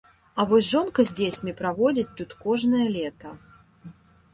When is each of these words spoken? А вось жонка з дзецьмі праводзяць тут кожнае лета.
А 0.39 0.45
вось 0.51 0.69
жонка 0.75 1.05
з 1.11 1.13
дзецьмі 1.19 1.55
праводзяць 1.61 2.09
тут 2.17 2.37
кожнае 2.43 2.87
лета. 2.97 3.41